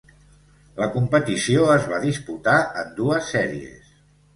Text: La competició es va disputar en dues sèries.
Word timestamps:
La 0.83 0.87
competició 0.95 1.69
es 1.75 1.87
va 1.95 2.03
disputar 2.09 2.59
en 2.85 2.95
dues 3.05 3.33
sèries. 3.39 3.99